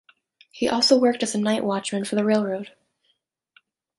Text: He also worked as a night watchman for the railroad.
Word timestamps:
He 0.49 0.67
also 0.67 0.97
worked 0.99 1.21
as 1.21 1.35
a 1.35 1.39
night 1.39 1.63
watchman 1.63 2.05
for 2.05 2.15
the 2.15 2.25
railroad. 2.25 2.71